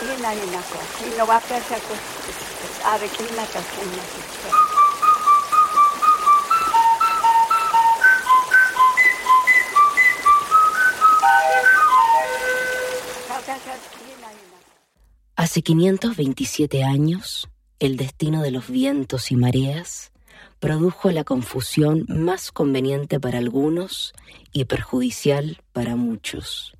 [0.00, 2.02] Kina inako, kino wapesa kus,
[2.92, 4.79] abe kina ka kina kisa.
[15.50, 17.48] Hace 527 años,
[17.80, 20.12] el destino de los vientos y mareas
[20.60, 24.12] produjo la confusión más conveniente para algunos
[24.52, 26.74] y perjudicial para muchos.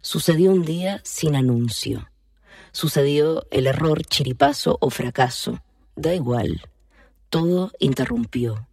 [0.00, 2.10] Sucedió un día sin anuncio.
[2.72, 5.62] Sucedió el error, chiripazo o fracaso.
[5.94, 6.62] Da igual.
[7.30, 8.66] Todo interrumpió.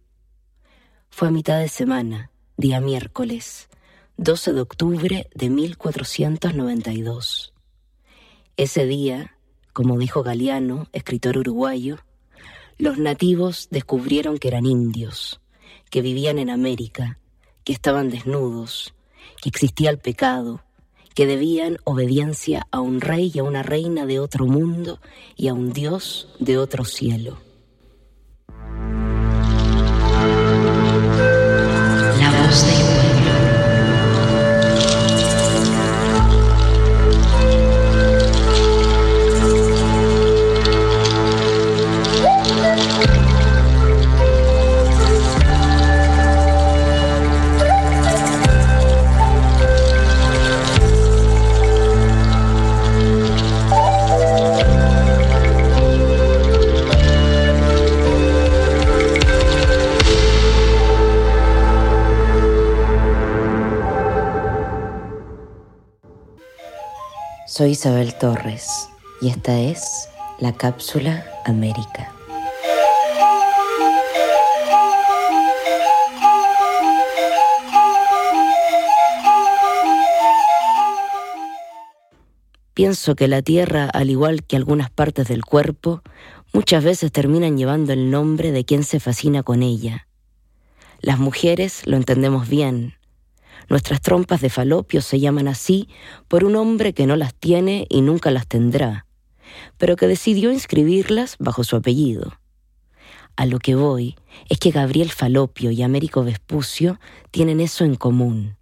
[1.10, 3.68] Fue a mitad de semana, día miércoles,
[4.16, 7.52] 12 de octubre de 1492.
[8.58, 9.36] Ese día,
[9.74, 11.98] como dijo Galeano, escritor uruguayo,
[12.78, 15.42] los nativos descubrieron que eran indios,
[15.90, 17.18] que vivían en América,
[17.64, 18.94] que estaban desnudos,
[19.42, 20.62] que existía el pecado,
[21.14, 25.00] que debían obediencia a un rey y a una reina de otro mundo
[25.36, 27.45] y a un dios de otro cielo.
[67.56, 68.90] Soy Isabel Torres
[69.22, 70.10] y esta es
[70.40, 72.12] la cápsula América.
[82.74, 86.02] Pienso que la Tierra, al igual que algunas partes del cuerpo,
[86.52, 90.06] muchas veces terminan llevando el nombre de quien se fascina con ella.
[91.00, 92.96] Las mujeres lo entendemos bien,
[93.68, 95.88] Nuestras trompas de falopio se llaman así
[96.28, 99.06] por un hombre que no las tiene y nunca las tendrá,
[99.76, 102.38] pero que decidió inscribirlas bajo su apellido.
[103.34, 104.16] A lo que voy
[104.48, 107.00] es que Gabriel Falopio y Américo Vespucio
[107.30, 108.56] tienen eso en común.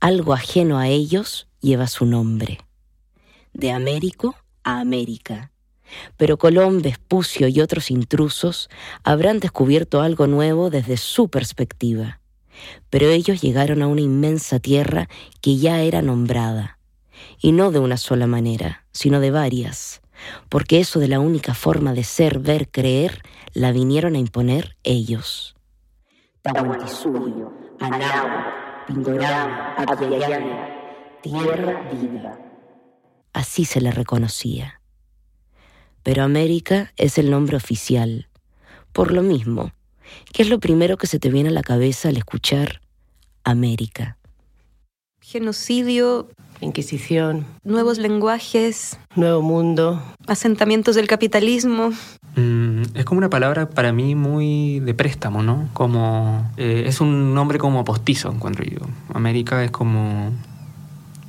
[0.00, 2.58] Algo ajeno a ellos lleva su nombre.
[3.52, 5.52] De Américo a América.
[6.16, 8.70] Pero Colón, Vespucio y otros intrusos
[9.04, 12.19] habrán descubierto algo nuevo desde su perspectiva
[12.90, 15.08] pero ellos llegaron a una inmensa tierra
[15.40, 16.78] que ya era nombrada,
[17.40, 20.02] y no de una sola manera, sino de varias,
[20.48, 23.22] porque eso de la única forma de ser, ver, creer,
[23.52, 25.56] la vinieron a imponer ellos.
[31.22, 32.38] tierra viva.
[33.32, 34.80] Así se le reconocía.
[36.02, 38.28] Pero América es el nombre oficial.
[38.92, 39.72] Por lo mismo,
[40.32, 42.80] ¿Qué es lo primero que se te viene a la cabeza al escuchar
[43.44, 44.16] América?
[45.20, 46.28] Genocidio.
[46.60, 47.46] Inquisición.
[47.64, 48.98] Nuevos lenguajes.
[49.16, 50.02] Nuevo mundo.
[50.26, 51.90] Asentamientos del capitalismo.
[52.36, 55.68] Mm, es como una palabra para mí muy de préstamo, ¿no?
[55.72, 58.80] Como eh, es un nombre como postizo, encuentro yo.
[59.14, 60.32] América es como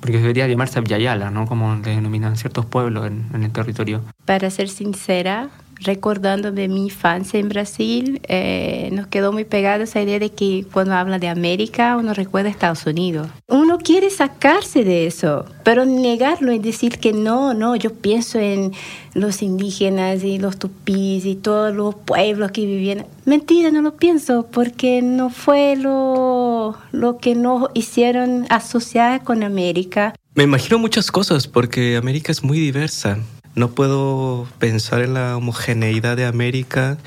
[0.01, 1.45] porque debería llamarse Abyayala, ¿no?
[1.45, 4.01] Como le denominan ciertos pueblos en el territorio.
[4.25, 5.49] Para ser sincera,
[5.83, 10.65] recordando de mi infancia en Brasil, eh, nos quedó muy pegada esa idea de que
[10.71, 13.27] cuando habla de América uno recuerda a Estados Unidos.
[13.47, 18.73] Uno quiere sacarse de eso, pero negarlo y decir que no, no, yo pienso en
[19.13, 23.05] los indígenas y los tupís y todos los pueblos que vivían.
[23.25, 30.15] Mentira, no lo pienso, porque no fue lo, lo que nos hicieron asociar con América.
[30.33, 33.19] Me imagino muchas cosas porque América es muy diversa.
[33.55, 36.97] No puedo pensar en la homogeneidad de América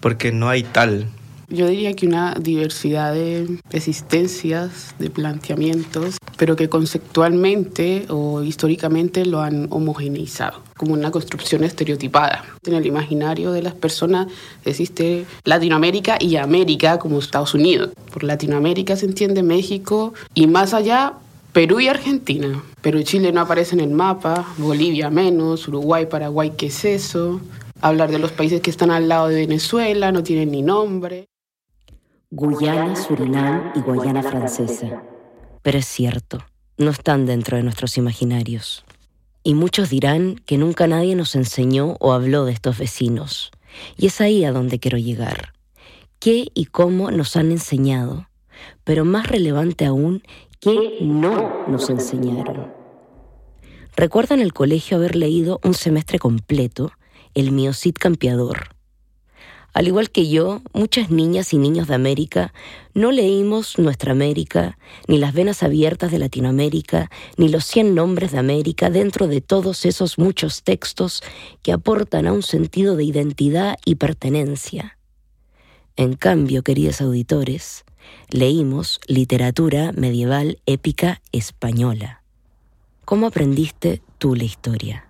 [0.00, 1.06] porque no hay tal.
[1.48, 9.40] Yo diría que una diversidad de existencias, de planteamientos, pero que conceptualmente o históricamente lo
[9.40, 12.44] han homogeneizado, como una construcción estereotipada.
[12.64, 14.28] En el imaginario de las personas
[14.64, 17.90] existe Latinoamérica y América como Estados Unidos.
[18.12, 21.14] Por Latinoamérica se entiende México y más allá
[21.52, 22.62] Perú y Argentina.
[22.80, 27.40] Perú y Chile no aparecen en el mapa, Bolivia menos, Uruguay, Paraguay, ¿qué es eso?
[27.80, 31.28] Hablar de los países que están al lado de Venezuela, no tienen ni nombre.
[32.30, 35.02] Guyana, Surinam y Guayana Francesa.
[35.62, 36.38] Pero es cierto,
[36.78, 38.84] no están dentro de nuestros imaginarios.
[39.42, 43.50] Y muchos dirán que nunca nadie nos enseñó o habló de estos vecinos.
[43.96, 45.52] Y es ahí a donde quiero llegar.
[46.20, 48.28] ¿Qué y cómo nos han enseñado?
[48.84, 50.22] Pero más relevante aún,
[50.60, 52.72] ¿qué no nos enseñaron?
[53.96, 56.92] Recuerdo en el colegio haber leído un semestre completo
[57.34, 58.80] El Miocid Campeador
[59.72, 62.52] al igual que yo, muchas niñas y niños de América
[62.92, 68.38] no leímos Nuestra América, ni las venas abiertas de Latinoamérica, ni los cien nombres de
[68.38, 71.22] América dentro de todos esos muchos textos
[71.62, 74.98] que aportan a un sentido de identidad y pertenencia.
[75.96, 77.84] En cambio, queridos auditores,
[78.30, 82.22] leímos literatura medieval épica española.
[83.04, 85.04] ¿Cómo aprendiste tú la historia?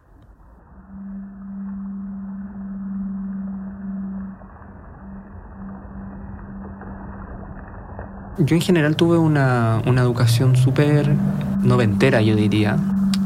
[8.38, 11.14] Yo en general tuve una, educación súper
[11.62, 12.78] noventera, yo diría,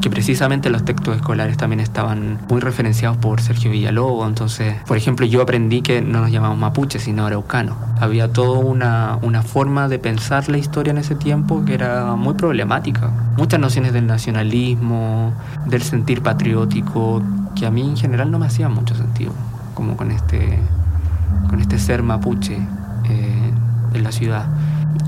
[0.04, 4.28] que precisamente los textos escolares también estaban muy referenciados por Sergio Villalobos.
[4.28, 7.74] Entonces, por ejemplo, yo aprendí que no nos llamamos mapuche, sino araucano.
[7.98, 12.34] Había toda una, una, forma de pensar la historia en ese tiempo que era muy
[12.34, 13.10] problemática.
[13.38, 15.32] Muchas nociones del nacionalismo,
[15.64, 17.22] del sentir patriótico,
[17.56, 19.32] que a mí en general no me hacían mucho sentido,
[19.72, 20.58] como con este,
[21.48, 22.58] con este ser mapuche
[23.08, 23.52] eh,
[23.94, 24.48] en la ciudad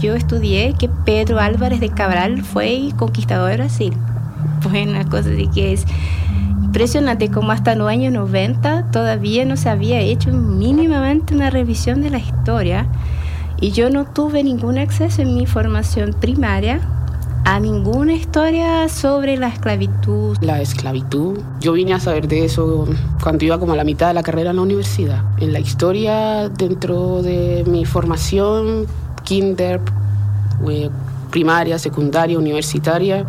[0.00, 3.96] yo estudié que Pedro Álvarez de Cabral fue conquistador de Brasil.
[4.62, 5.84] Pues una cosa de que es
[6.62, 12.10] impresionante como hasta los años 90 todavía no se había hecho mínimamente una revisión de
[12.10, 12.86] la historia
[13.60, 16.80] y yo no tuve ningún acceso en mi formación primaria
[17.46, 20.36] a ninguna historia sobre la esclavitud.
[20.40, 21.38] La esclavitud.
[21.60, 22.88] Yo vine a saber de eso
[23.22, 25.22] cuando iba como a la mitad de la carrera en la universidad.
[25.38, 28.86] En la historia, dentro de mi formación
[29.22, 29.80] kinder,
[30.68, 30.90] eh,
[31.30, 33.24] primaria, secundaria, universitaria,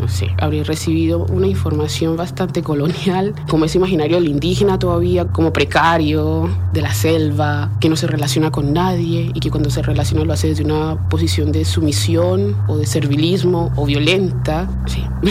[0.00, 0.28] no sé,
[0.64, 6.94] recibido una información bastante colonial, como ese imaginario del indígena todavía, como precario, de la
[6.94, 10.64] selva, que no se relaciona con nadie y que cuando se relaciona lo hace desde
[10.64, 14.68] una posición de sumisión o de servilismo o violenta.
[14.86, 15.04] Sí.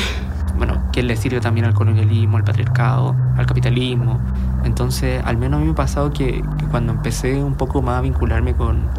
[0.57, 4.19] Bueno, que le sirve también al colonialismo, al patriarcado, al capitalismo.
[4.65, 8.01] Entonces, al menos a mí me ha pasado que cuando empecé un poco más a
[8.01, 8.89] vincularme con,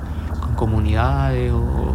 [0.56, 1.94] comunidades o,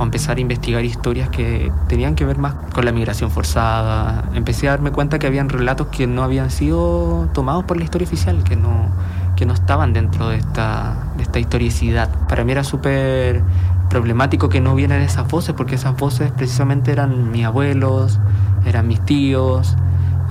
[0.00, 4.24] empezar a investigar historias que tenían que ver más con la migración forzada.
[4.34, 8.06] Empecé a darme cuenta que habían relatos que no habían sido tomados por la historia
[8.06, 8.88] oficial, que no,
[9.36, 12.08] que no estaban dentro de esta, de esta historicidad.
[12.28, 13.42] Para mí era súper
[13.90, 18.18] problemático que no vieran esas voces, porque esas voces precisamente eran mis abuelos,
[18.64, 19.76] eran mis tíos,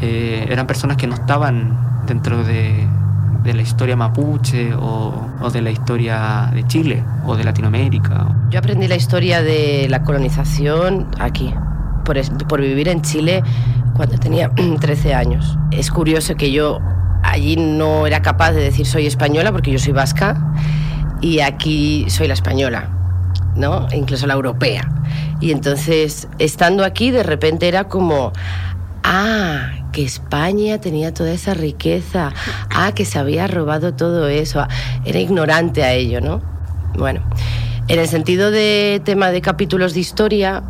[0.02, 1.78] eh, eran personas que no estaban
[2.08, 2.88] dentro de,
[3.44, 8.28] de la historia mapuche o, de la historia de Chile o de Latinoamérica.
[8.50, 11.54] Yo aprendí la historia de la colonización aquí,
[12.06, 13.44] por, por vivir en Chile
[13.96, 15.58] cuando tenía 13 años.
[15.72, 16.80] Es curioso que yo
[17.24, 20.54] allí no era capaz de decir soy española porque yo soy vasca
[21.22, 22.90] y aquí soy la española,
[23.56, 23.88] ¿no?
[23.94, 24.90] incluso la europea.
[25.40, 28.32] Y entonces, estando aquí, de repente era como,
[29.04, 32.34] ah, que España tenía toda esa riqueza,
[32.70, 34.70] ah, que se había robado todo eso, ah,
[35.06, 36.42] era ignorante a ello, ¿no?
[36.98, 37.22] Bueno,
[37.88, 40.64] en el sentido de tema de capítulos de historia,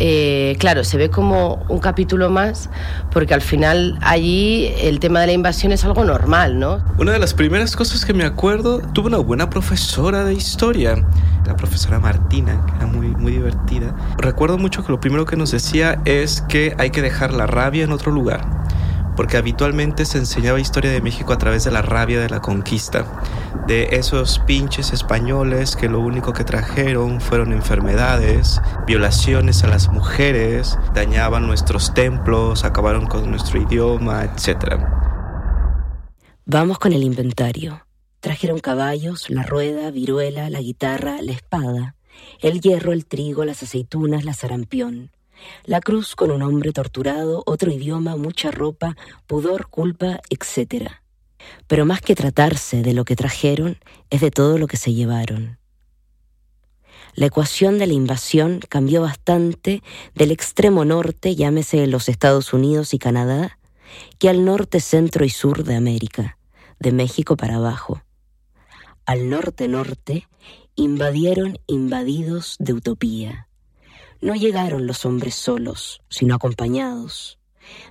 [0.00, 2.70] eh, claro, se ve como un capítulo más,
[3.10, 6.82] porque al final allí el tema de la invasión es algo normal, ¿no?
[6.98, 11.04] Una de las primeras cosas que me acuerdo, tuve una buena profesora de historia,
[11.46, 13.94] la profesora Martina, que era muy, muy divertida.
[14.18, 17.84] Recuerdo mucho que lo primero que nos decía es que hay que dejar la rabia
[17.84, 18.58] en otro lugar
[19.18, 23.04] porque habitualmente se enseñaba historia de México a través de la rabia de la conquista,
[23.66, 30.78] de esos pinches españoles que lo único que trajeron fueron enfermedades, violaciones a las mujeres,
[30.94, 34.84] dañaban nuestros templos, acabaron con nuestro idioma, etc.
[36.46, 37.84] Vamos con el inventario.
[38.20, 41.96] Trajeron caballos, la rueda, viruela, la guitarra, la espada,
[42.40, 45.10] el hierro, el trigo, las aceitunas, la sarampión.
[45.64, 50.90] La cruz con un hombre torturado, otro idioma, mucha ropa, pudor, culpa, etc.
[51.66, 53.78] Pero más que tratarse de lo que trajeron,
[54.10, 55.58] es de todo lo que se llevaron.
[57.14, 59.82] La ecuación de la invasión cambió bastante
[60.14, 63.58] del extremo norte, llámese los Estados Unidos y Canadá,
[64.18, 66.38] que al norte, centro y sur de América,
[66.78, 68.02] de México para abajo.
[69.04, 70.28] Al norte-norte
[70.76, 73.47] invadieron invadidos de utopía
[74.20, 77.38] no llegaron los hombres solos, sino acompañados.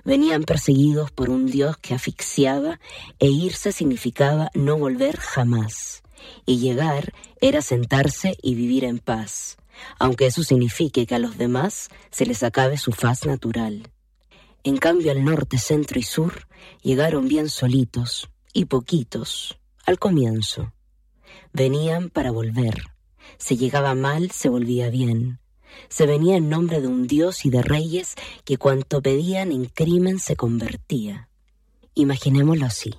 [0.04, 2.80] Venían perseguidos por un Dios que asfixiaba
[3.18, 6.02] e irse significaba no volver jamás.
[6.44, 9.56] y llegar era sentarse y vivir en paz,
[9.98, 13.90] aunque eso signifique que a los demás se les acabe su faz natural.
[14.64, 16.48] En cambio al norte, centro y sur
[16.82, 20.72] llegaron bien solitos y poquitos al comienzo.
[21.52, 22.82] Venían para volver.
[23.38, 25.38] Se llegaba mal, se volvía bien.
[25.88, 30.18] Se venía en nombre de un dios y de reyes que cuanto pedían en crimen
[30.18, 31.28] se convertía.
[31.94, 32.94] Imaginémoslo así.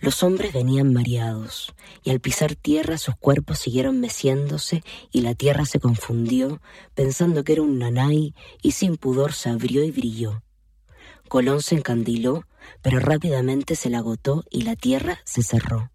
[0.00, 5.64] Los hombres venían mareados, y al pisar tierra sus cuerpos siguieron meciéndose, y la tierra
[5.64, 6.60] se confundió,
[6.94, 10.42] pensando que era un nanay, y sin pudor se abrió y brilló.
[11.28, 12.46] Colón se encandiló,
[12.82, 15.91] pero rápidamente se la agotó y la tierra se cerró.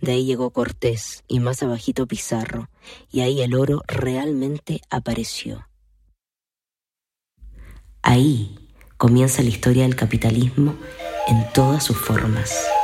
[0.00, 2.68] De ahí llegó Cortés y más abajito Pizarro,
[3.10, 5.68] y ahí el oro realmente apareció.
[8.02, 10.74] Ahí comienza la historia del capitalismo
[11.26, 12.77] en todas sus formas.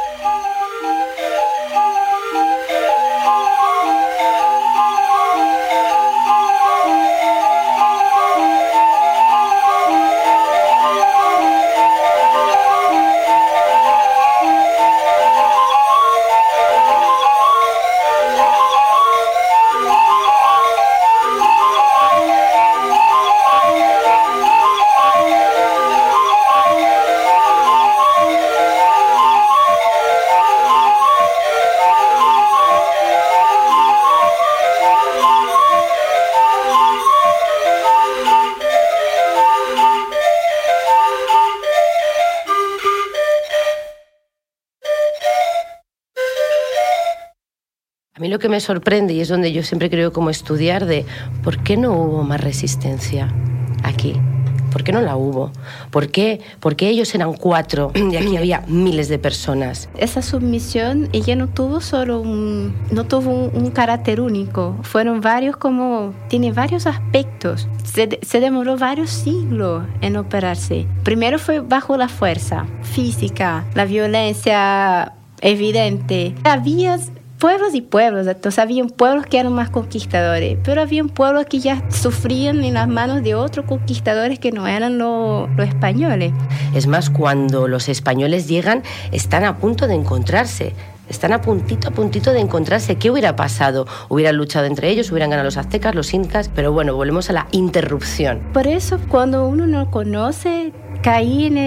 [48.35, 51.07] Lo que me sorprende y es donde yo siempre creo como estudiar de
[51.45, 53.33] por qué no hubo más resistencia
[53.85, 54.17] aquí.
[54.73, 55.53] ¿Por qué no la hubo?
[55.93, 56.41] ¿Por qué?
[56.59, 59.89] Porque ellos eran cuatro y aquí había miles de personas.
[59.97, 64.77] Esa submisión, ella no tuvo solo un, no tuvo un, carácter único.
[64.83, 67.69] Fueron varios como, tiene varios aspectos.
[67.85, 70.89] Se, se demoró varios siglos en operarse.
[71.05, 76.35] Primero fue bajo la fuerza física, la violencia evidente.
[76.43, 76.99] Había
[77.45, 81.83] pueblos y pueblos, entonces había pueblos que eran más conquistadores, pero había pueblos que ya
[81.91, 86.33] sufrían en las manos de otros conquistadores que no eran los españoles.
[86.75, 88.83] Es más, cuando los españoles llegan,
[89.13, 90.73] están a punto de encontrarse.
[91.07, 92.97] Están a puntito, a puntito de encontrarse.
[92.97, 93.87] ¿Qué hubiera pasado?
[94.09, 97.47] Hubieran luchado entre ellos, hubieran ganado los aztecas, los incas, pero bueno, volvemos a la
[97.51, 98.41] interrupción.
[98.55, 100.73] Por eso, cuando uno no conoce,
[101.05, 101.59] caí en,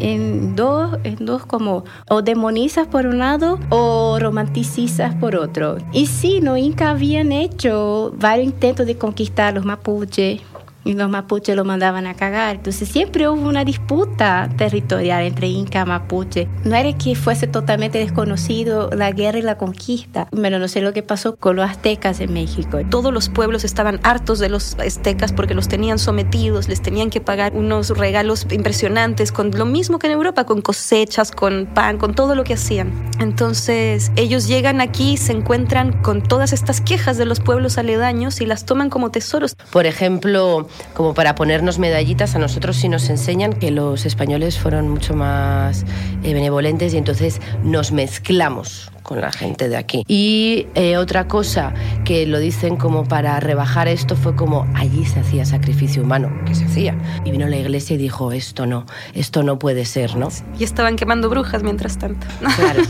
[0.00, 5.76] en, dos, en dos como o demonizas por un lado o romanticizas por otro.
[5.92, 10.40] Y sí, los incas habían hecho varios intentos de conquistar los mapuches
[10.84, 12.56] y los mapuches lo mandaban a cagar.
[12.56, 16.48] Entonces siempre hubo una disputa territorial entre Inca y Mapuche.
[16.64, 20.92] No era que fuese totalmente desconocido la guerra y la conquista, pero no sé lo
[20.92, 22.78] que pasó con los aztecas en México.
[22.90, 27.20] Todos los pueblos estaban hartos de los aztecas porque los tenían sometidos, les tenían que
[27.20, 32.14] pagar unos regalos impresionantes, con lo mismo que en Europa, con cosechas, con pan, con
[32.14, 32.92] todo lo que hacían.
[33.18, 38.46] Entonces ellos llegan aquí, se encuentran con todas estas quejas de los pueblos aledaños y
[38.46, 39.54] las toman como tesoros.
[39.70, 44.88] Por ejemplo, como para ponernos medallitas, a nosotros sí nos enseñan que los españoles fueron
[44.88, 45.84] mucho más
[46.22, 50.04] eh, benevolentes y entonces nos mezclamos con la gente de aquí.
[50.06, 51.72] Y eh, otra cosa
[52.04, 56.54] que lo dicen como para rebajar esto fue como allí se hacía sacrificio humano, que
[56.54, 56.94] se hacía.
[57.24, 58.84] Y vino la iglesia y dijo, esto no,
[59.14, 60.28] esto no puede ser, ¿no?
[60.58, 62.26] Y estaban quemando brujas mientras tanto.
[62.58, 62.82] Claro.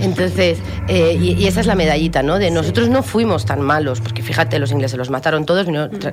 [0.00, 2.38] Entonces, eh, y, esa es la medallita, ¿no?
[2.38, 5.66] De nosotros no fuimos tan malos, porque fíjate, los ingleses los mataron todos,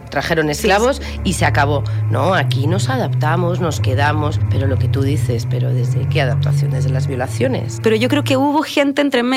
[0.10, 1.84] trajeron esclavos y se acabó.
[2.10, 6.72] No, aquí nos adaptamos, nos quedamos, pero lo que tú dices, pero ¿desde qué adaptación?
[6.72, 7.80] Desde las violaciones.
[7.84, 9.35] Pero yo creo que hubo gente entre medio,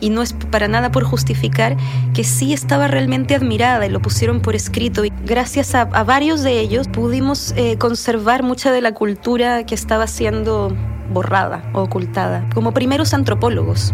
[0.00, 1.76] y no es para nada por justificar,
[2.14, 5.04] que sí estaba realmente admirada y lo pusieron por escrito.
[5.04, 10.06] Y gracias a, varios de ellos pudimos eh, conservar mucha de la cultura que estaba
[10.06, 10.74] siendo
[11.12, 13.92] borrada o ocultada, como primeros antropólogos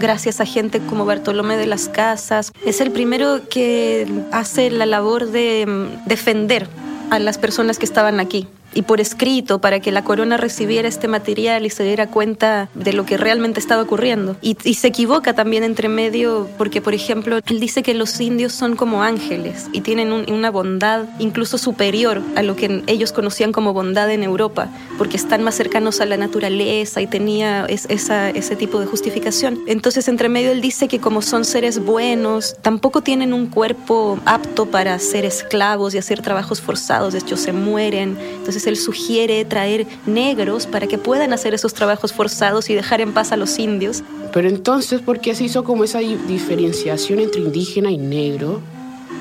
[0.00, 2.52] gracias a gente como Bartolomé de las Casas.
[2.66, 6.66] Es el primero que hace la labor de mm, defender
[7.10, 11.08] a las personas que estaban aquí y por escrito para que la corona recibiera este
[11.08, 14.36] material y se diera cuenta de lo que realmente estaba ocurriendo.
[14.40, 18.76] Y, se equivoca también entre medio porque, por ejemplo, él dice que los indios son
[18.76, 24.10] como ángeles y tienen una bondad incluso superior a lo que ellos conocían como bondad
[24.10, 24.68] en Europa,
[24.98, 29.60] porque están más cercanos a la naturaleza y tenía esa, ese tipo de justificación.
[29.66, 34.66] Entonces, entre medio él dice que como son seres buenos, tampoco tienen un cuerpo apto
[34.66, 38.18] para ser esclavos y hacer trabajos forzados, de hecho se mueren.
[38.36, 43.00] Entonces Entonces él sugiere traer negros para que puedan hacer esos trabajos forzados y dejar
[43.00, 44.02] en paz a los indios.
[44.32, 48.60] Pero entonces, ¿por qué se hizo como esa diferenciación entre indígena y negro?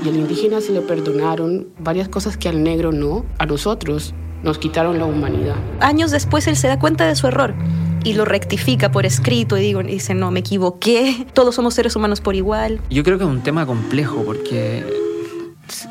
[0.06, 4.58] Y al indígena se le perdonaron varias cosas que al negro no, a nosotros nos
[4.58, 5.56] quitaron la humanidad.
[5.80, 7.54] Años después él se da cuenta de su error
[8.04, 12.22] y lo rectifica por escrito y digo, dice, no, me equivoqué, todos somos seres humanos
[12.22, 12.80] por igual.
[12.90, 14.84] Yo creo que es un tema complejo porque,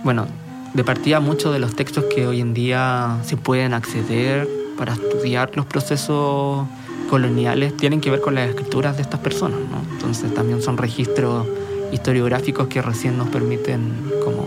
[0.04, 0.26] bueno,
[0.74, 5.50] de partida muchos de los textos que hoy en día se pueden acceder para estudiar
[5.54, 6.66] los procesos
[7.10, 9.82] coloniales tienen que ver con las escrituras de estas personas, ¿no?
[9.92, 11.46] Entonces también son registros
[11.92, 13.92] historiográficos que recién nos permiten
[14.24, 14.46] como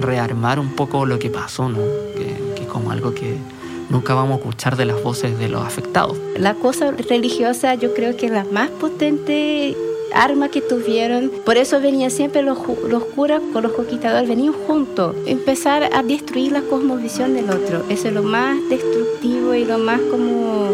[0.00, 1.78] rearmar un poco lo que pasó, ¿no?
[2.16, 3.36] Que, que es como algo que
[3.90, 6.16] nunca vamos a escuchar de las voces de los afectados.
[6.38, 9.76] La cosa religiosa yo creo que es la más potente
[10.14, 11.30] arma que tuvieron.
[11.44, 15.16] Por eso venían siempre los, curas con los conquistadores, venían juntos.
[15.26, 17.84] Empezar a destruir la cosmovisión del otro.
[17.88, 20.70] Eso es lo más destructivo y lo más como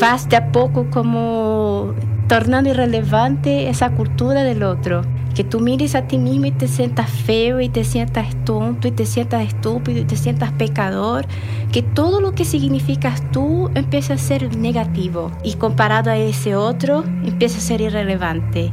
[0.00, 1.94] vas de a poco como
[2.28, 5.02] tornando irrelevante esa cultura del otro.
[5.36, 8.90] Que tú mires a ti mismo y te sientas feo y te sientas tonto y
[8.90, 11.26] te sientas estúpido y te sientas pecador.
[11.70, 17.04] Que todo lo que significas tú empieza a ser negativo y comparado a ese otro
[17.22, 18.72] empieza a ser irrelevante.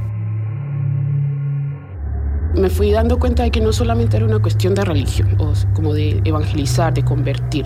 [2.55, 5.93] Me fui dando cuenta de que no solamente era una cuestión de religión o como
[5.93, 7.65] de evangelizar, de convertir.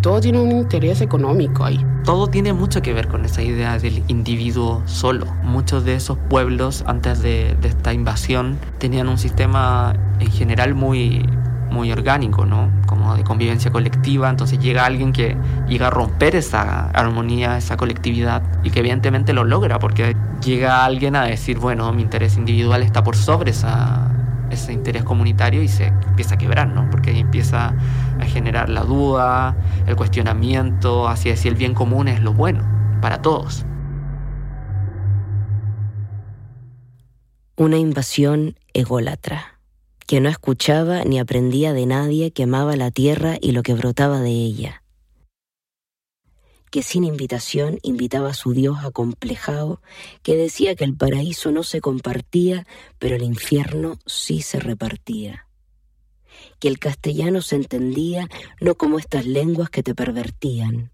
[0.00, 4.02] Todo tiene un interés económico ahí todo tiene mucho que ver con esa idea del
[4.08, 5.26] individuo solo.
[5.42, 11.24] Muchos de esos pueblos antes de, esta invasión tenían un sistema en general muy,
[11.70, 12.70] muy orgánico, ¿no?
[12.86, 14.30] Como de convivencia colectiva.
[14.30, 15.36] Entonces llega alguien que
[15.68, 21.16] llega a romper esa armonía, esa colectividad y que evidentemente lo logra porque llega alguien
[21.16, 24.10] a decir, bueno, mi interés individual está por sobre esa,
[24.50, 26.88] ese interés comunitario y se empieza a quebrar, ¿no?
[26.90, 27.74] Porque ahí empieza
[28.18, 32.64] a generar la duda, el cuestionamiento hacia si el bien común es lo bueno
[33.00, 33.64] para todos.
[37.56, 39.58] Una invasión ególatra,
[40.06, 44.20] que no escuchaba ni aprendía de nadie que amaba la tierra y lo que brotaba
[44.20, 44.79] de ella
[46.70, 49.82] que sin invitación invitaba a su Dios acomplejado,
[50.22, 52.66] que decía que el paraíso no se compartía,
[52.98, 55.46] pero el infierno sí se repartía.
[56.58, 58.28] Que el castellano se entendía
[58.60, 60.92] no como estas lenguas que te pervertían,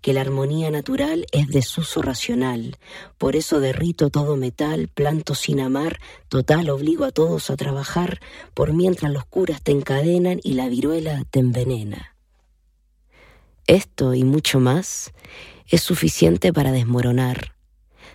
[0.00, 2.78] que la armonía natural es desuso racional,
[3.18, 8.20] por eso derrito todo metal, planto sin amar, total obligo a todos a trabajar,
[8.54, 12.13] por mientras los curas te encadenan y la viruela te envenena.
[13.66, 15.12] Esto y mucho más
[15.68, 17.54] es suficiente para desmoronar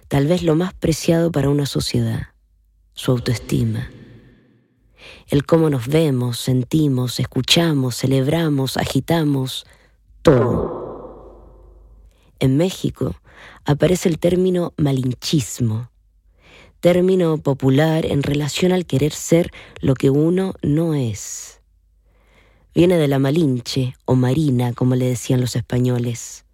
[0.10, 2.30] tal vez lo más preciado para una sociedad,
[2.94, 3.90] su autoestima.
[5.28, 9.66] El cómo nos vemos, sentimos, escuchamos, celebramos, agitamos,
[10.24, 10.90] todo.
[12.40, 13.16] En México
[13.66, 15.92] aparece el término malinchismo,
[16.80, 21.59] término popular en relación al querer ser lo que uno no es.
[22.76, 26.46] Viene de la Malinche o Marina, como le decían los españoles,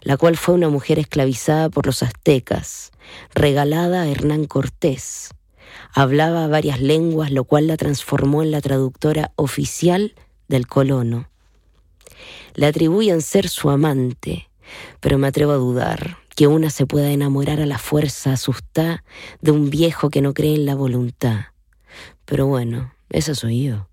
[0.00, 2.92] la cual fue una mujer esclavizada por los aztecas,
[3.34, 5.30] regalada a Hernán Cortés.
[5.92, 10.14] Hablaba varias lenguas, lo cual la transformó en la traductora oficial
[10.48, 11.28] del colono.
[12.54, 14.48] Le atribuyen ser su amante,
[15.00, 19.04] pero me atrevo a dudar que una se pueda enamorar a la fuerza asustada
[19.42, 21.46] de un viejo que no cree en la voluntad.
[22.24, 23.91] Pero bueno, esa soy yo.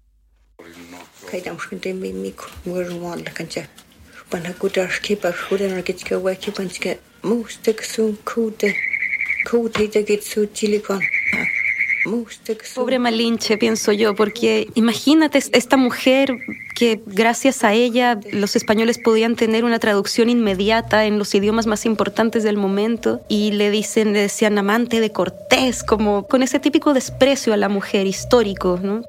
[12.76, 16.34] Pobre Malinche, pienso yo, porque imagínate esta mujer
[16.76, 21.86] que gracias a ella los españoles podían tener una traducción inmediata en los idiomas más
[21.86, 26.94] importantes del momento y le dicen, le decían amante de Cortés, como con ese típico
[26.94, 29.02] desprecio a la mujer histórico, ¿no?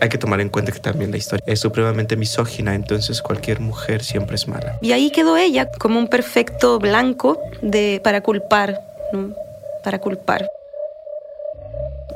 [0.00, 4.04] Hay que tomar en cuenta que también la historia es supremamente misógina, entonces cualquier mujer
[4.04, 4.78] siempre es mala.
[4.80, 8.80] Y ahí quedó ella como un perfecto blanco de, para culpar,
[9.12, 9.34] ¿no?
[9.82, 10.48] Para culpar.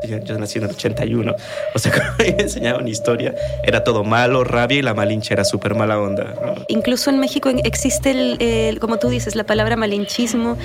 [0.05, 1.37] Yo, nací en el 81,
[1.75, 5.75] o sea, cuando me enseñaban historia, era todo malo, rabia y la malinche era súper
[5.75, 6.35] mala onda.
[6.69, 8.11] Incluso en México existe,
[8.69, 10.57] el, como tú dices, la palabra malinchismo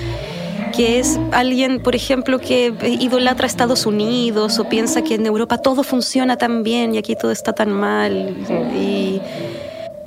[0.74, 5.58] que es alguien, por ejemplo, que idolatra a Estados Unidos o piensa que en Europa
[5.58, 8.36] todo funciona tan bien y aquí todo está tan mal.
[8.74, 9.20] Y...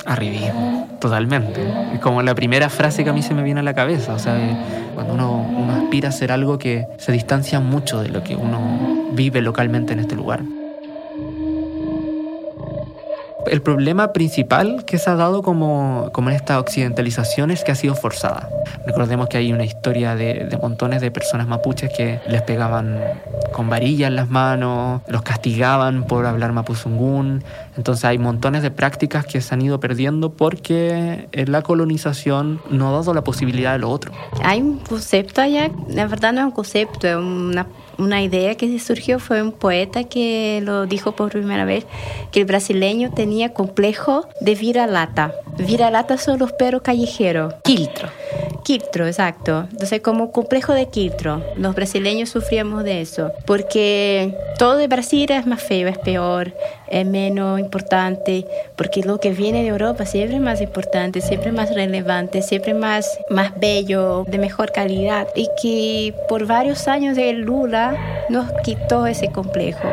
[0.05, 1.61] Arribismo, totalmente.
[2.01, 4.13] Como la primera frase que a mí se me viene a la cabeza.
[4.13, 4.37] O sea,
[4.95, 9.09] cuando uno, uno aspira a hacer algo que se distancia mucho de lo que uno
[9.11, 10.41] vive localmente en este lugar.
[13.47, 17.75] El problema principal que se ha dado como, como en esta occidentalización es que ha
[17.75, 18.49] sido forzada.
[18.85, 22.99] Recordemos que hay una historia de, de montones de personas mapuches que les pegaban
[23.51, 27.43] con varillas en las manos, los castigaban por hablar mapuzungún.
[27.77, 32.91] Entonces hay montones de prácticas que se han ido perdiendo porque la colonización no ha
[32.91, 34.11] dado la posibilidad de lo otro.
[34.43, 37.67] Hay un concepto allá, la verdad no es un concepto, es una
[38.01, 41.85] una idea que surgió fue un poeta que lo dijo por primera vez,
[42.31, 45.33] que el brasileño tenía complejo de vira-lata.
[45.57, 47.53] Vira-lata son los perros callejeros.
[47.63, 48.09] Quiltro.
[48.63, 49.67] Quiltro, exacto.
[49.71, 55.47] Entonces, como complejo de quiltro, los brasileños sufríamos de eso, porque todo de Brasil es
[55.47, 56.53] más feo, es peor,
[56.87, 61.73] es menos importante, porque lo que viene de Europa siempre es más importante, siempre más
[61.73, 68.25] relevante, siempre más, más bello, de mejor calidad, y que por varios años de Lula
[68.29, 69.89] nos quitó ese complejo,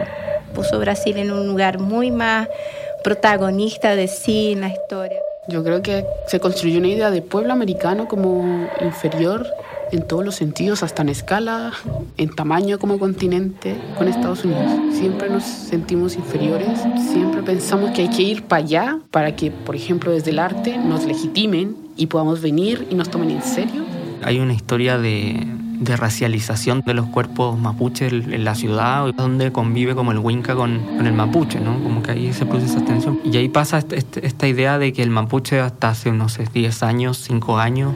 [0.55, 2.49] puso Brasil en un lugar muy más
[3.03, 5.19] protagonista de sí en la historia.
[5.49, 9.47] Yo creo que se construyó una idea de pueblo americano como inferior
[9.93, 11.73] en todos los sentidos, hasta en escala,
[12.19, 14.71] en tamaño como continente con Estados Unidos.
[14.93, 16.79] Siempre nos sentimos inferiores,
[17.11, 20.77] siempre pensamos que hay que ir para allá para que, por ejemplo, desde el arte
[20.77, 23.85] nos legitimen y podamos venir y nos tomen en serio.
[24.23, 25.47] Hay una historia de,
[25.79, 30.81] de racialización de los cuerpos mapuches en la ciudad, donde convive como el Winca con,
[31.05, 31.83] el mapuche, ¿no?
[31.83, 33.21] Como que ahí se produce esa tensión.
[33.25, 36.47] Y ahí pasa este, este, esta idea de que el mapuche hasta hace, no sé,
[36.53, 37.95] 10 años, 5 años,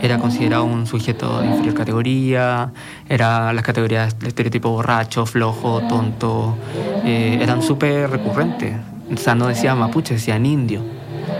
[0.00, 2.72] era considerado un sujeto de inferior categoría,
[3.08, 6.56] era las categorías de estereotipo borracho, flojo, tonto,
[7.04, 8.76] eh, eran súper recurrentes.
[9.12, 10.97] O sea, no decían mapuche, decían indio.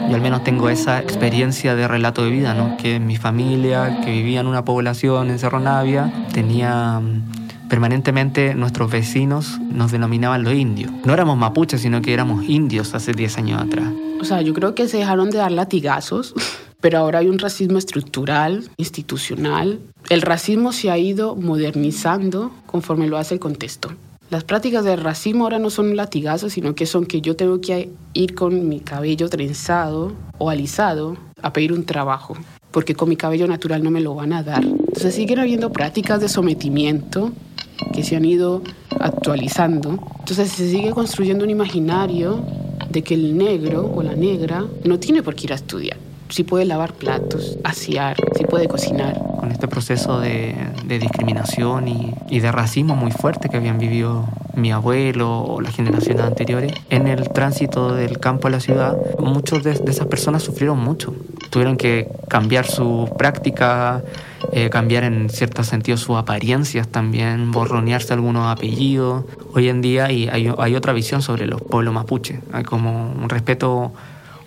[0.09, 2.77] Yo al menos tengo esa experiencia de relato de vida, ¿no?
[2.77, 8.91] Que mi familia, que vivía en una población en Cerro Navia, tenía mm, permanentemente nuestros
[8.91, 10.91] vecinos nos denominaban los indios.
[11.05, 13.89] No éramos mapuches, sino que éramos indios hace 10 años atrás.
[14.21, 16.35] O sea, yo creo que se dejaron de dar latigazos,
[16.81, 19.81] pero ahora hay un racismo estructural, institucional.
[20.09, 23.91] El racismo se ha ido modernizando conforme lo hace el contexto.
[24.31, 27.89] Las prácticas del racismo ahora no son latigazos, sino que son que yo tengo que
[28.13, 32.37] ir con mi cabello trenzado o alisado a pedir un trabajo,
[32.71, 34.65] porque con mi cabello natural no me lo van a dar.
[34.65, 37.33] Entonces siguen habiendo prácticas de sometimiento
[37.95, 38.63] que se han ido
[39.01, 39.99] actualizando.
[40.19, 42.45] Entonces se sigue construyendo un imaginario
[42.91, 46.08] de que el negro o la negra no tiene por qué ir a estudiar.
[46.29, 52.53] Si puede lavar platos, asear, si puede cocinar con este proceso de, discriminación y, de
[52.53, 57.95] racismo muy fuerte que habían vivido mi abuelo o las generaciones anteriores, en el tránsito
[57.95, 61.15] del campo a la ciudad, muchos de, esas personas sufrieron mucho.
[61.51, 64.03] Tuvieron que cambiar su práctica,
[64.53, 69.25] eh, cambiar en cierto sentido sus apariencias también, borronearse algunos apellidos.
[69.55, 73.93] Hoy en día hay, hay, otra visión sobre los pueblos mapuches, hay como un respeto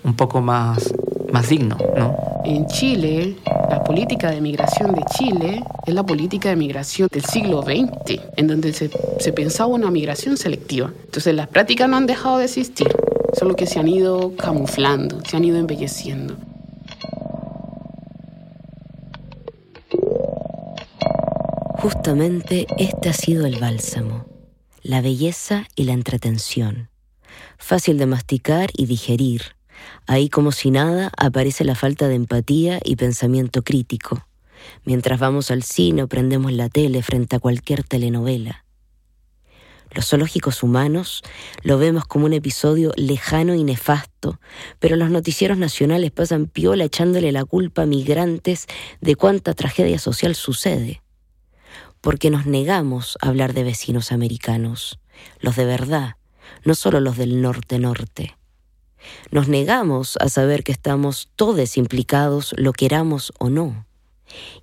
[0.03, 0.93] un poco más,
[1.31, 2.15] más digno, ¿no?
[2.43, 3.35] En Chile,
[3.69, 8.47] la política de migración de Chile es la política de migración del siglo XX, en
[8.47, 8.89] donde se,
[9.19, 10.91] se pensaba una migración selectiva.
[11.05, 12.87] Entonces las prácticas no han dejado de existir,
[13.33, 16.35] solo que se han ido camuflando, se han ido embelleciendo.
[21.81, 24.25] Justamente este ha sido el bálsamo,
[24.83, 26.89] la belleza y la entretención.
[27.57, 29.55] Fácil de masticar y digerir,
[30.07, 34.27] Ahí como si nada aparece la falta de empatía y pensamiento crítico,
[34.85, 38.65] mientras vamos al cine o prendemos la tele frente a cualquier telenovela.
[39.93, 41.21] Los zoológicos humanos
[41.63, 44.39] lo vemos como un episodio lejano y nefasto,
[44.79, 48.67] pero los noticieros nacionales pasan piola echándole la culpa a migrantes
[49.01, 51.01] de cuánta tragedia social sucede.
[51.99, 54.99] Porque nos negamos a hablar de vecinos americanos,
[55.39, 56.15] los de verdad,
[56.63, 58.37] no solo los del norte-norte.
[59.31, 63.85] Nos negamos a saber que estamos todos implicados, lo queramos o no.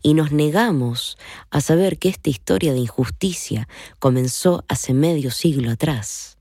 [0.03, 1.19] Y nos negamos
[1.51, 6.39] a saber que esta historia de injusticia comenzó hace medio siglo atrás.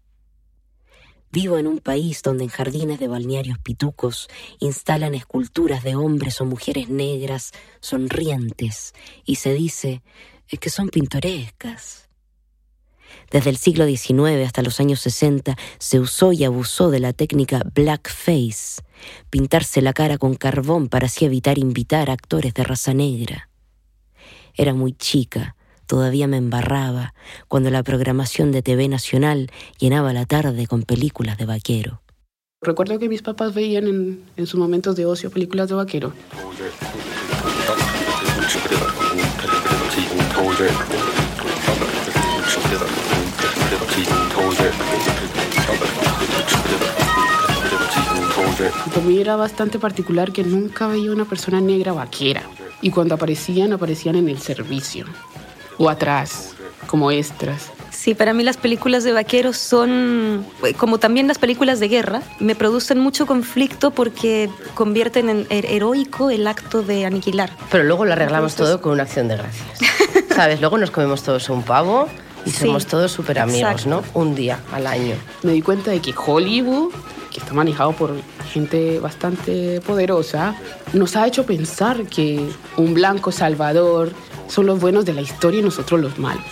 [1.30, 4.30] Vivo en un país donde en jardines de balnearios pitucos
[4.60, 8.94] instalan esculturas de hombres o mujeres negras sonrientes
[9.26, 10.02] y se dice
[10.48, 12.07] que son pintorescas.
[13.32, 17.62] Desde el siglo XIX hasta los años 60 se usó y abusó de la técnica
[17.76, 18.82] blackface,
[19.30, 23.50] pintarse la cara con carbón para así evitar invitar a actores de raza negra.
[24.56, 27.14] Era muy chica, todavía me embarraba
[27.48, 32.02] cuando la programación de TV Nacional llenaba la tarde con películas de vaquero.
[32.62, 36.14] Recuerdo que mis papás veían en, en sus momentos de ocio películas de vaquero.
[48.58, 52.42] Para mí era bastante particular que nunca veía una persona negra vaquera.
[52.82, 55.06] Y cuando aparecían, aparecían en el servicio.
[55.78, 56.56] O atrás,
[56.88, 57.72] como extras.
[57.92, 62.22] Sí, para mí las películas de vaqueros son, eh, como también las películas de guerra,
[62.40, 67.52] me producen mucho conflicto porque convierten en heroico el acto de aniquilar.
[67.72, 69.80] Pero luego lo arreglamos todo con una acción de gracias.
[70.36, 70.62] ¿Sabes?
[70.62, 72.08] Luego nos comemos todos un pavo
[72.46, 74.04] y somos todos súper amigos, ¿no?
[74.14, 75.16] Un día al año.
[75.44, 76.94] Me di cuenta de que Hollywood,
[77.38, 78.16] que está manejado por
[78.52, 80.56] gente bastante poderosa,
[80.94, 82.44] nos ha hecho pensar que
[82.78, 84.12] un blanco salvador
[84.48, 86.46] son los buenos de la historia y nosotros los malos.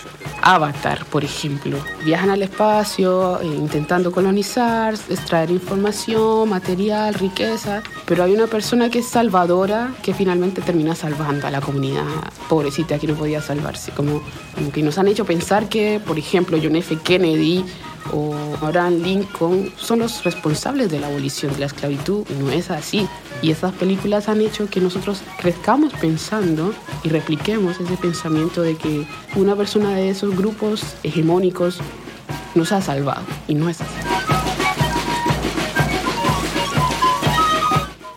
[0.46, 1.76] Avatar, por ejemplo.
[2.04, 9.00] Viajan al espacio eh, intentando colonizar, extraer información, material, riqueza, pero hay una persona que
[9.00, 12.04] es salvadora que finalmente termina salvando a la comunidad
[12.48, 13.90] pobrecita que no podía salvarse.
[13.90, 14.22] Como,
[14.54, 16.96] como que nos han hecho pensar que, por ejemplo, John F.
[17.02, 17.64] Kennedy
[18.12, 18.32] o
[18.62, 22.24] Abraham Lincoln son los responsables de la abolición de la esclavitud.
[22.38, 23.08] No es así.
[23.42, 29.06] Y esas películas han hecho que nosotros crezcamos pensando y repliquemos ese pensamiento de que
[29.34, 31.78] una persona de esos grupos hegemónicos
[32.54, 33.22] nos ha salvado.
[33.46, 33.92] Y no es así.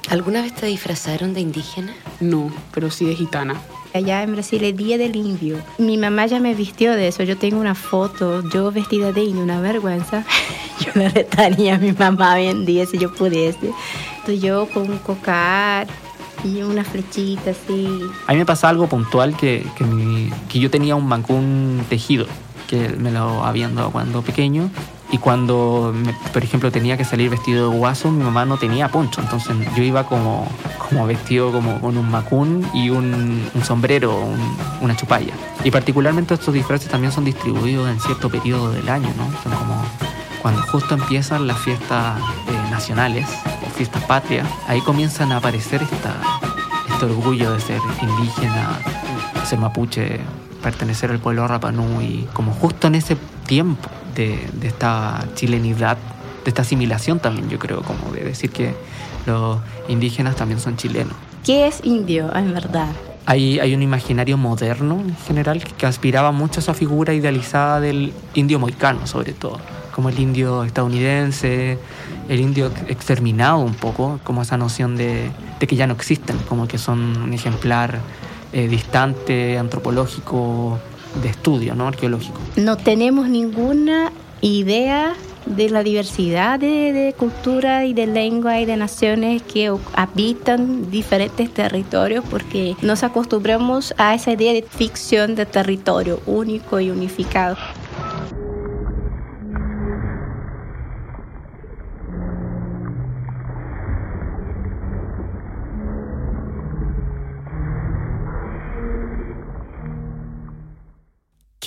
[0.09, 1.93] ¿Alguna vez te disfrazaron de indígena?
[2.19, 3.61] No, pero sí de gitana.
[3.93, 5.57] Allá en Brasil el Día del Indio.
[5.77, 7.21] Mi mamá ya me vistió de eso.
[7.21, 10.25] Yo tengo una foto, yo vestida de indio, una vergüenza.
[10.79, 13.73] Yo le retaría a mi mamá hoy en día si yo pudiese.
[14.31, 15.87] Yo con un cocar
[16.43, 18.01] y una flechita así.
[18.27, 22.25] A mí me pasa algo puntual que, que, mi- que yo tenía un mancún tejido
[22.67, 24.69] que me lo habían dado cuando pequeño
[25.11, 28.89] y cuando, me- por ejemplo, tenía que salir vestido de guaso, mi mamá no tenía
[28.89, 30.47] poncho, entonces yo iba como,
[30.87, 35.33] como vestido como con un macún y un, un sombrero, un- una chupalla.
[35.63, 39.25] Y particularmente estos disfraces también son distribuidos en cierto periodo del año, ¿no?
[39.41, 39.83] Son como
[40.41, 43.27] cuando justo empiezan las fiestas eh, nacionales
[43.65, 46.15] o fiestas patrias, ahí comienzan a aparecer esta,
[46.91, 48.79] este orgullo de ser indígena,
[49.45, 50.19] ser mapuche,
[50.61, 55.97] pertenecer al pueblo Rapanui, como justo en ese tiempo de, de esta chilenidad,
[56.43, 58.73] de esta asimilación también, yo creo, como de decir que
[59.25, 61.13] los indígenas también son chilenos.
[61.45, 62.87] ¿Qué es indio en verdad?
[63.25, 68.11] Hay, hay un imaginario moderno en general que aspiraba mucho a esa figura idealizada del
[68.33, 69.59] indio moicano, sobre todo,
[69.99, 71.77] como el indio estadounidense,
[72.29, 76.77] el indio exterminado un poco, como esa noción de, que ya no existen, como que
[76.77, 77.99] son un ejemplar
[78.53, 80.79] eh, distante, antropológico,
[81.21, 81.89] de estudio, ¿no?
[81.89, 82.39] arqueológico.
[82.55, 88.77] No tenemos ninguna idea de la diversidad de, de cultura y de lengua y de
[88.77, 96.21] naciones que habitan diferentes territorios porque nos acostumbramos a esa idea de ficción de territorio
[96.25, 97.57] único y unificado.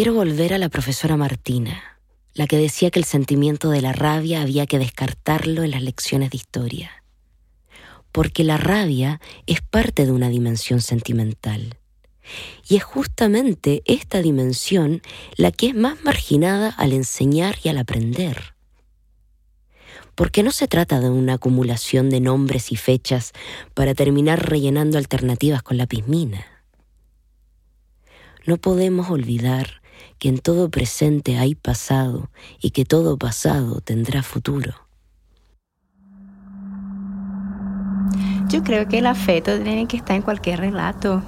[0.02, 2.00] Quiero volver a la profesora Martina,
[2.34, 6.30] la que decía que el sentimiento de la rabia había que descartarlo en las lecciones
[6.30, 7.04] de historia.
[8.10, 11.78] Porque la rabia es parte de una dimensión sentimental.
[12.68, 15.02] Y es justamente esta dimensión
[15.36, 18.56] la que es más marginada al enseñar y al aprender.
[20.16, 23.30] Porque no se trata de una acumulación de nombres y fechas
[23.72, 26.44] para terminar rellenando alternativas con la pismina.
[28.44, 29.81] No podemos olvidar
[30.22, 32.30] que en todo presente hay pasado
[32.60, 34.72] y que todo pasado tendrá futuro.
[38.48, 41.24] Yo creo que el afecto tiene que estar en cualquier relato.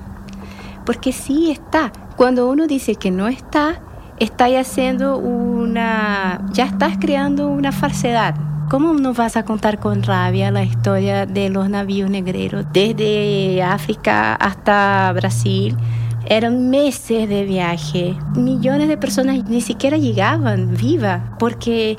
[0.87, 1.91] Porque sí está.
[2.17, 3.83] Cuando uno dice que no está,
[4.21, 6.47] está haciendo una.
[6.53, 8.37] ya estás creando una falsedad.
[8.71, 14.37] ¿Cómo no vas a contar con rabia la historia de los navíos negreros desde África
[14.37, 15.77] hasta Brasil?
[16.27, 18.17] Eran meses de viaje.
[18.37, 21.97] Millones de personas ni siquiera llegaban vivas porque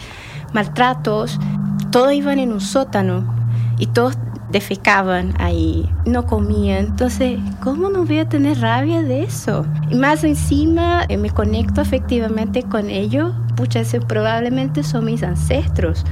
[0.53, 1.39] maltratos,
[1.91, 3.23] todos iban en un sótano
[3.77, 4.17] y todos
[4.51, 6.85] defecaban ahí, no comían.
[6.85, 9.65] Entonces, ¿cómo no voy a tener rabia de eso?
[9.89, 13.33] Y más encima, eh, me conecto efectivamente con ellos.
[13.55, 16.05] Pucha, probablemente son mis ancestros.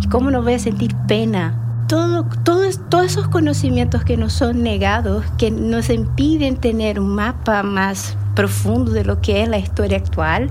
[0.00, 1.69] ¿Y cómo no voy a sentir pena?
[1.90, 7.64] Todo, todos, todos esos conocimientos que nos son negados, que nos impiden tener un mapa
[7.64, 10.50] más profundo de lo que es la historia actual,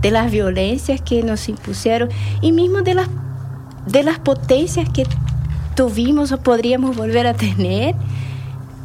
[0.00, 2.08] de las violencias que nos impusieron
[2.40, 3.08] y mismo de las,
[3.86, 5.06] de las potencias que
[5.76, 7.94] tuvimos o podríamos volver a tener,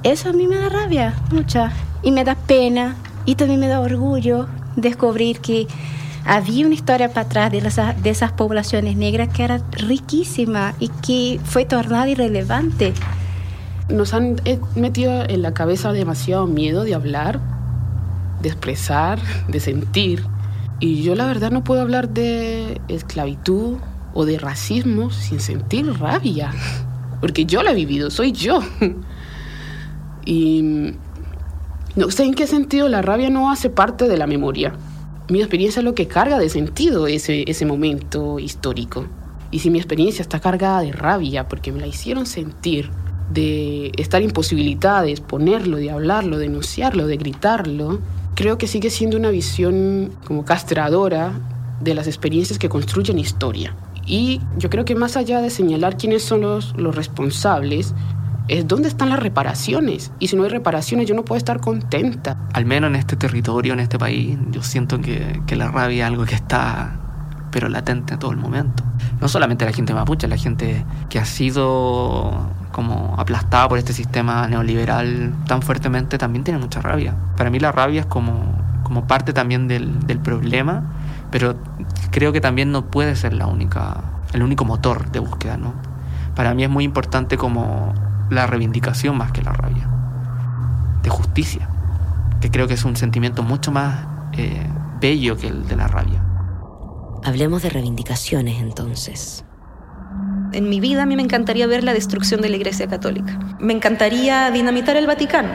[0.04, 1.72] eso a mí me da rabia, mucha,
[2.04, 5.66] y me da pena, y también me da orgullo descubrir que
[6.28, 10.90] había una historia para atrás de, las, de esas poblaciones negras que era riquísima y
[10.90, 12.94] que fue tornada irrelevante.
[13.90, 17.40] Nos han eh, metido en la cabeza demasiado miedo de hablar,
[18.42, 20.26] de expresar, de sentir.
[20.82, 23.78] Y yo la verdad no puedo hablar de esclavitud
[24.14, 26.52] o de racismo sin sentir rabia,
[27.22, 28.60] porque yo la he vivido, soy yo.
[30.26, 30.92] Y
[31.96, 34.74] no sé en qué sentido la rabia no hace parte de la memoria.
[35.30, 39.06] Mi experiencia es lo que carga de sentido ese, ese momento histórico.
[39.52, 42.90] Y si mi experiencia está cargada de rabia porque me la hicieron sentir,
[43.30, 48.00] de estar imposibilitada de exponerlo, de hablarlo, de denunciarlo, de gritarlo,
[48.36, 51.34] creo que sigue siendo una visión como castradora
[51.82, 53.76] de las experiencias que construyen historia.
[54.06, 57.94] Y yo creo que más allá de señalar quiénes son los, los responsables,
[58.48, 60.12] es dónde están las reparaciones.
[60.20, 62.38] Y si no hay reparaciones, yo no puedo estar contenta.
[62.54, 66.12] Al menos en este territorio, en este país, yo siento que, que la rabia es
[66.12, 67.00] algo que está
[67.52, 68.84] pero latente a todo el momento.
[69.20, 74.48] No solamente la gente mapuche, la gente que ha sido como aplastada por este sistema
[74.48, 77.16] neoliberal tan fuertemente también tiene mucha rabia.
[77.36, 78.34] Para mí la rabia es como,
[78.84, 80.84] como parte también del, del problema,
[81.32, 81.56] pero
[82.12, 84.02] creo que también no puede ser la única,
[84.34, 85.74] el único motor de búsqueda, ¿no?
[86.36, 87.94] Para mí es muy importante como
[88.30, 89.90] la reivindicación más que la rabia,
[91.02, 91.70] de justicia,
[92.42, 94.68] que creo que es un sentimiento mucho más eh,
[95.00, 96.24] bello que el de la rabia.
[97.24, 99.44] Hablemos de reivindicaciones entonces.
[100.54, 103.40] En mi vida a mí me encantaría ver la destrucción de la Iglesia Católica.
[103.60, 105.50] Me encantaría dinamitar el Vaticano.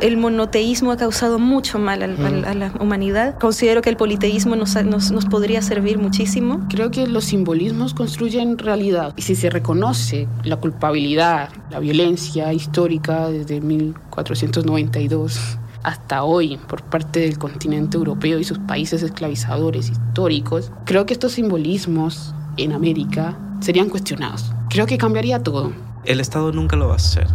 [0.00, 3.38] El monoteísmo ha causado mucho mal al, al, a la humanidad.
[3.38, 6.66] Considero que el politeísmo nos, nos, nos, podría servir muchísimo.
[6.68, 9.14] Creo que los simbolismos construyen realidad.
[9.16, 17.20] Y si se reconoce la culpabilidad, la violencia histórica desde 1492 hasta hoy por parte
[17.20, 23.88] del continente europeo y sus países esclavizadores históricos, creo que estos simbolismos en América serían
[23.88, 24.52] cuestionados.
[24.68, 25.72] Creo que cambiaría todo.
[26.04, 27.26] El Estado nunca lo va a hacer,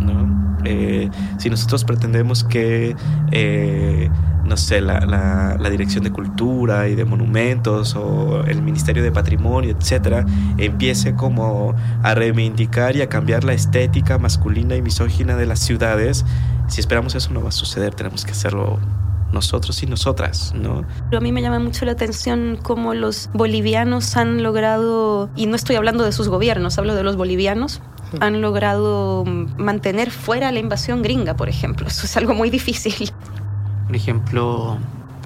[0.00, 0.58] ¿no?
[0.64, 2.94] Eh, si nosotros pretendemos que,
[3.32, 4.10] eh,
[4.44, 9.10] no sé, la, la, la, Dirección de Cultura y de Monumentos o el Ministerio de
[9.10, 10.26] Patrimonio, etcétera,
[10.58, 16.26] empiece como a reivindicar y a cambiar la estética masculina y misógina de las ciudades,
[16.68, 18.78] si esperamos eso no va a suceder, tenemos que hacerlo
[19.32, 20.84] nosotros y nosotras, ¿no?
[21.12, 25.76] A mí me llama mucho la atención cómo los bolivianos han logrado, y no estoy
[25.76, 27.80] hablando de sus gobiernos, hablo de los bolivianos,
[28.20, 31.86] han logrado mantener fuera la invasión gringa, por ejemplo.
[31.86, 33.12] Eso es algo muy difícil.
[33.86, 34.78] Por ejemplo,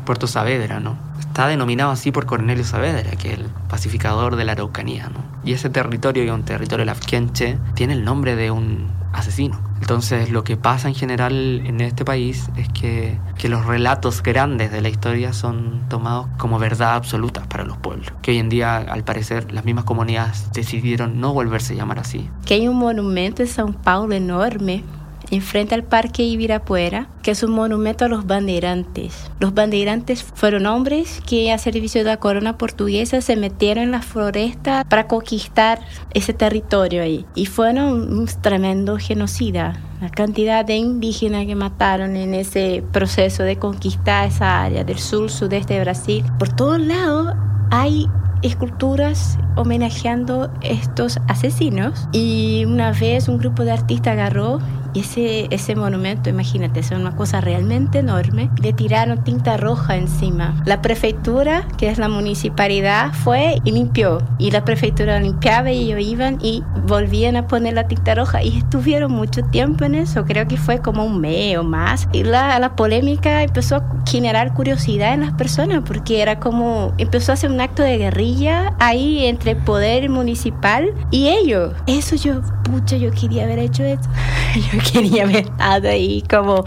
[0.05, 0.99] Puerto Saavedra, ¿no?
[1.19, 5.25] Está denominado así por Cornelio Saavedra, que es el pacificador de la Araucanía, ¿no?
[5.45, 9.61] Y ese territorio, que es un territorio lafquenche, tiene el nombre de un asesino.
[9.80, 14.72] Entonces lo que pasa en general en este país es que, que, los relatos grandes
[14.72, 18.12] de la historia son tomados como verdad absoluta para los pueblos.
[18.22, 22.30] Que hoy en día, al parecer, las mismas comunidades decidieron no volverse a llamar así.
[22.46, 24.84] Que hay un monumento en São Paulo enorme
[25.30, 29.30] enfrente al Parque Ibirapuera, que es un monumento a los bandeirantes.
[29.40, 34.02] Los bandeirantes fueron hombres que a servicio de la corona portuguesa se metieron en la
[34.02, 35.80] floresta para conquistar
[36.12, 37.24] ese territorio ahí.
[37.34, 39.80] Y fueron un tremendo genocida.
[40.00, 45.30] La cantidad de indígenas que mataron en ese proceso de conquistar esa área del sur,
[45.30, 46.24] sudeste de Brasil.
[46.38, 47.34] Por todos lados
[47.70, 48.06] hay
[48.42, 54.58] esculturas homenajeando estos asesinos y una vez un grupo de artistas agarró
[54.94, 60.62] y ese, ese monumento, imagínate, es una cosa realmente enorme, le tiraron tinta roja encima.
[60.64, 64.18] La prefectura, que es la municipalidad, fue y limpió.
[64.38, 68.59] Y la prefectura limpiaba y ellos iban y volvían a poner la tinta roja y
[68.59, 72.09] estuvieron mucho tiempo en eso, creo que fue como un mes o más.
[72.12, 77.33] Y la, la polémica empezó a generar curiosidad en las personas porque era como, empezó
[77.33, 81.72] a hacer un acto de guerrilla ahí entre el poder municipal y ellos.
[81.87, 84.09] Eso yo, pucha, yo quería haber hecho eso.
[84.72, 86.64] Yo quería haber estado ahí como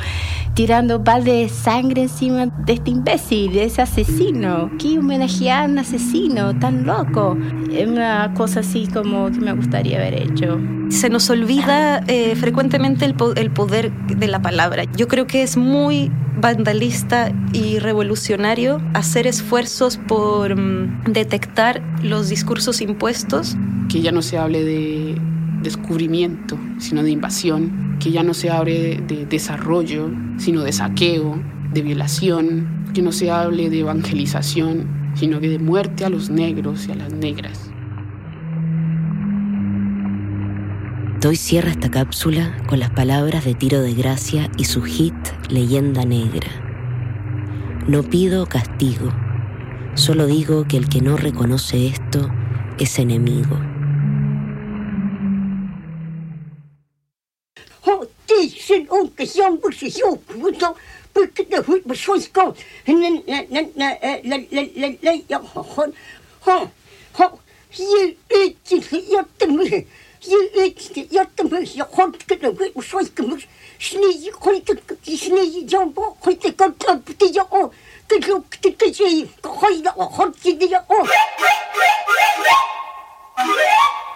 [0.58, 4.72] tirando balde de sangre encima de este imbécil, de ese asesino.
[4.80, 7.38] ¿Qué homenajear a un asesino tan loco?
[7.72, 10.60] Es una cosa así como que me gustaría haber hecho.
[10.90, 14.86] Se nos olvida eh, frecuentemente el, po el poder de la palabra.
[14.96, 22.82] Yo creo que es muy vandalista y revolucionario hacer esfuerzos por um, detectar los discursos
[22.82, 23.56] impuestos.
[23.90, 25.22] Que ya no se hable de
[25.62, 31.42] descubrimiento, sino de invasión, que ya no se hable de desarrollo, sino de saqueo,
[31.74, 36.88] de violación, que no se hable de evangelización, sino que de muerte a los negros
[36.88, 37.72] y a las negras.
[41.20, 45.16] Doy cierra esta cápsula con las palabras de Tiro de Gracia y su hit
[45.50, 46.48] Leyenda Negra.
[47.88, 49.12] No pido castigo,
[49.98, 52.30] Solo digo que el que no reconoce esto
[52.78, 53.58] es enemigo.
[58.78, 60.76] den åkerson, Busses Åkesson,
[61.14, 62.58] Buckete Fotbollskonskap,
[65.02, 65.94] Leijahon,
[67.80, 69.72] Jyytiksi jättämys,
[70.28, 73.26] jyytiksi jättämys ja kontkete Fotbollskonskap,
[73.80, 77.74] Snei, kontkete, snei, jambo, kontkete, kontkete, ja o,
[78.10, 79.30] kontkete, kontkete,
[79.62, 81.06] hoida, kontkete, ja o.
[83.40, 84.08] Yeah!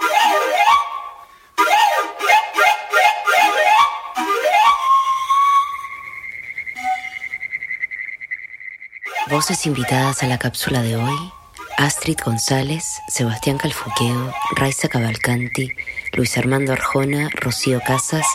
[9.30, 11.32] Voces invitadas a la cápsula de hoy.
[11.78, 15.72] Astrid González, Sebastián Calfuqueo, Raiza Cavalcanti,
[16.13, 18.26] Luis Armando Arjona, Rocío Casas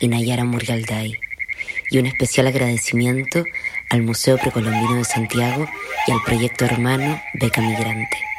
[0.00, 1.18] y Nayara Murialday.
[1.90, 3.44] Y un especial agradecimiento
[3.90, 5.66] al Museo Precolombino de Santiago
[6.06, 8.29] y al proyecto hermano Beca Migrante.